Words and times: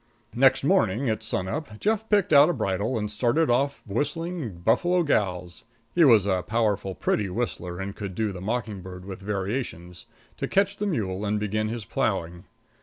Next 0.33 0.63
morning 0.63 1.11
at 1.11 1.21
sunup 1.21 1.79
Jeff 1.79 2.09
picked 2.09 2.33
out 2.33 2.49
a 2.49 2.53
bridle 2.53 2.97
and 2.97 3.11
started 3.11 3.51
off 3.51 3.83
whistling 3.85 4.57
Buffalo 4.61 5.03
Gals 5.03 5.63
he 5.93 6.03
was 6.03 6.25
a 6.25 6.41
powerful 6.41 6.95
pretty 6.95 7.29
whistler 7.29 7.77
and 7.79 7.95
could 7.95 8.15
do 8.15 8.31
the 8.31 8.41
Mocking 8.41 8.81
Bird 8.81 9.05
with 9.05 9.19
variations 9.21 10.07
to 10.37 10.47
catch 10.47 10.77
the 10.77 10.87
mule 10.87 11.23
and 11.23 11.39
begin 11.39 11.67
his 11.67 11.85
plowing. 11.85 12.45